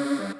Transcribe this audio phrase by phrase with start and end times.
[0.00, 0.39] Mm-hmm.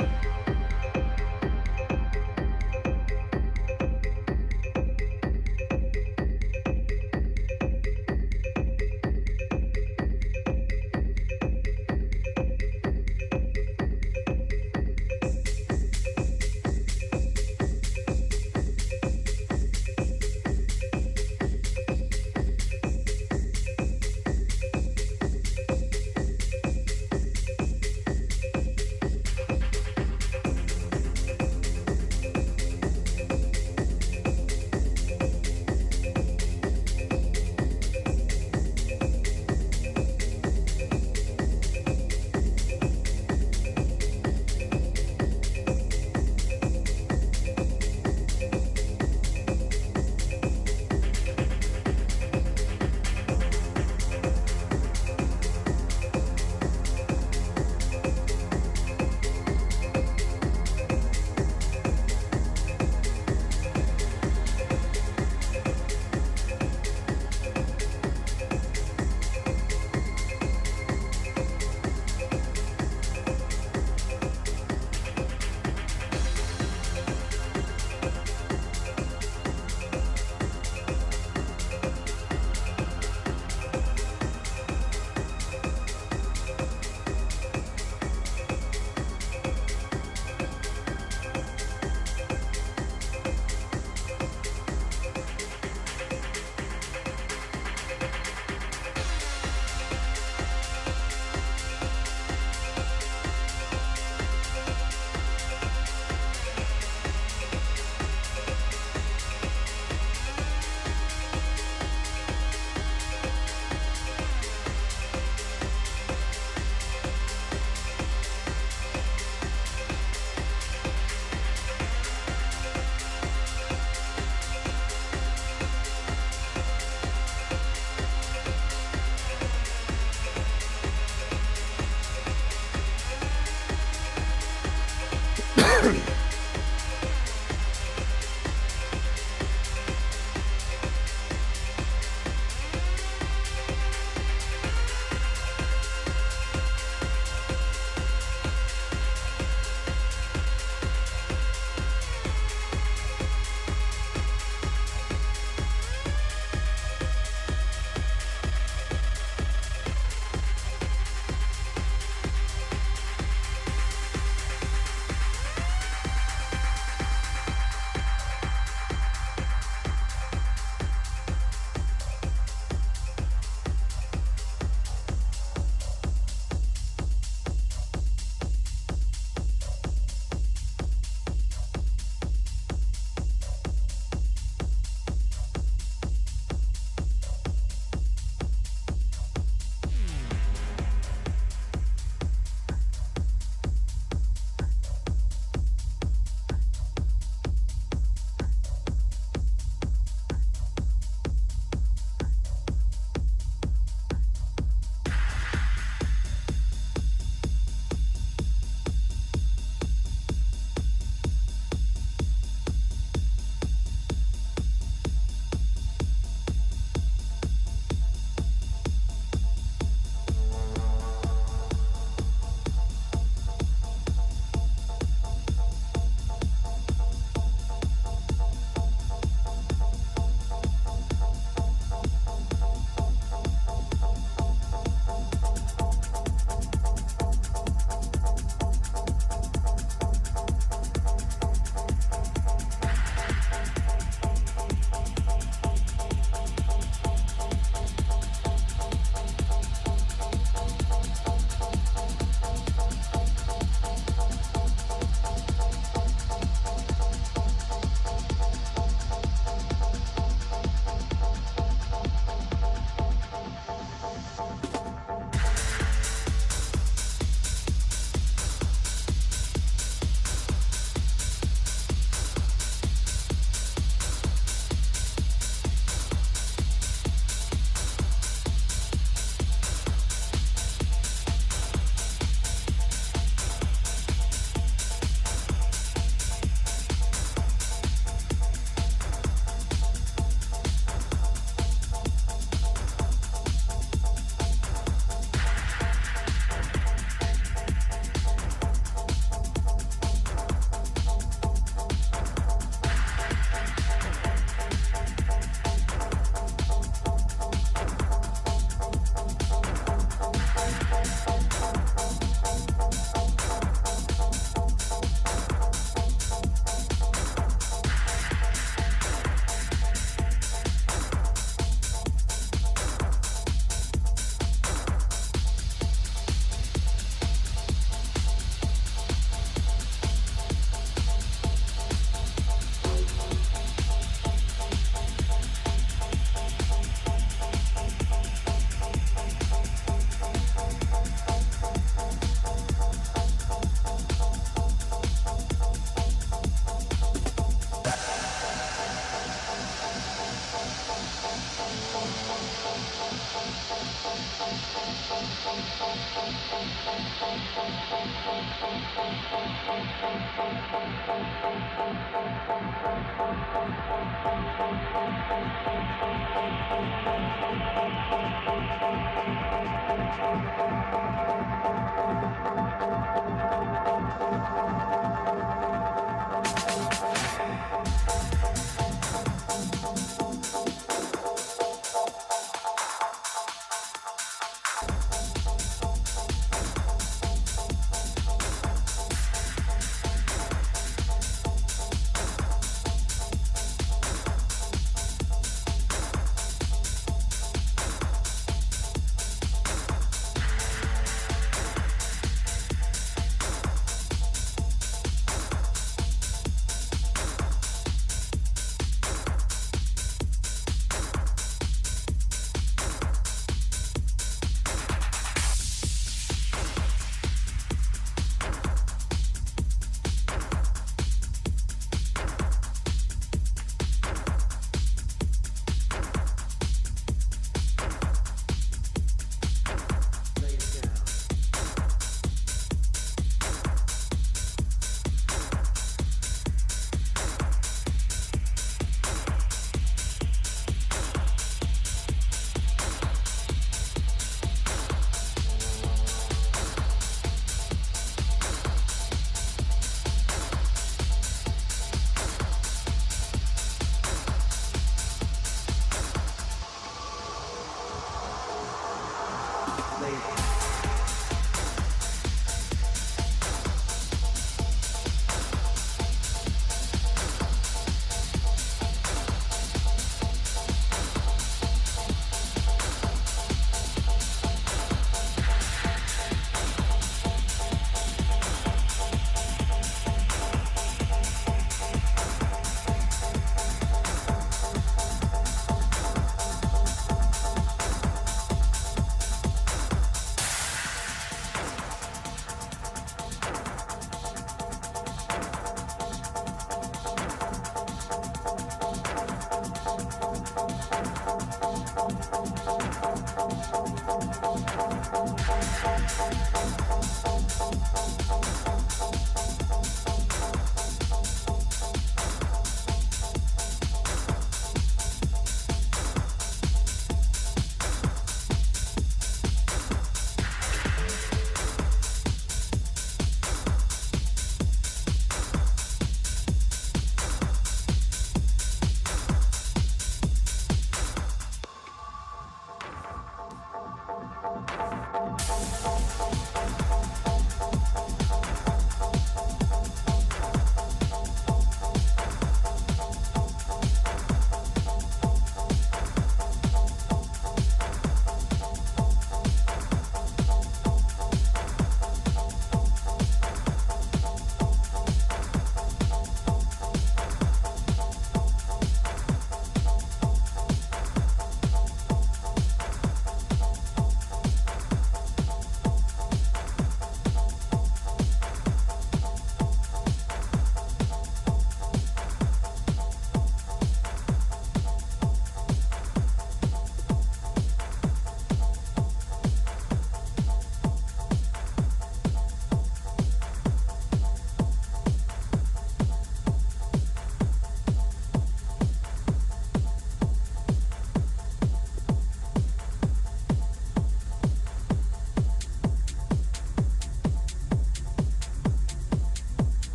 [0.00, 0.35] you.